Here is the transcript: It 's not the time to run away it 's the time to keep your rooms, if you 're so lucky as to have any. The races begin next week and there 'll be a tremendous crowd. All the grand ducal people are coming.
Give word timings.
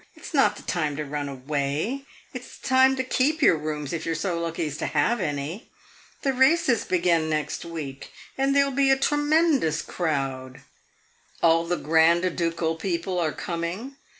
It 0.15 0.25
's 0.25 0.33
not 0.33 0.55
the 0.55 0.63
time 0.63 0.95
to 0.95 1.05
run 1.05 1.29
away 1.29 2.05
it 2.33 2.43
's 2.43 2.57
the 2.57 2.67
time 2.67 2.95
to 2.95 3.03
keep 3.03 3.39
your 3.43 3.55
rooms, 3.55 3.93
if 3.93 4.03
you 4.03 4.13
're 4.13 4.15
so 4.15 4.39
lucky 4.41 4.65
as 4.65 4.77
to 4.77 4.87
have 4.87 5.19
any. 5.19 5.69
The 6.23 6.33
races 6.33 6.83
begin 6.83 7.29
next 7.29 7.65
week 7.65 8.11
and 8.35 8.55
there 8.55 8.65
'll 8.65 8.71
be 8.71 8.89
a 8.89 8.97
tremendous 8.97 9.83
crowd. 9.83 10.61
All 11.43 11.67
the 11.67 11.77
grand 11.77 12.35
ducal 12.35 12.77
people 12.77 13.19
are 13.19 13.31
coming. 13.31 13.95